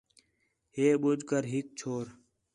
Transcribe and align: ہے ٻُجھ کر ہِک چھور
ہے 0.75 0.87
ٻُجھ 1.01 1.23
کر 1.29 1.43
ہِک 1.53 1.67
چھور 1.79 2.05